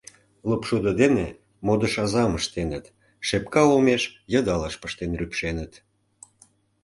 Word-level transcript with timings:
Лопшудо 0.49 0.91
дене 1.01 1.27
модыш 1.65 1.93
азам 2.03 2.31
ыштеныт, 2.39 2.85
шепка 3.27 3.61
олмеш 3.71 4.03
йыдалыш 4.33 4.75
пыштен 4.81 5.11
рӱпшеныт. 5.19 5.73